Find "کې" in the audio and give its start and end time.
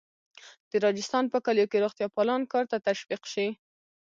1.71-1.81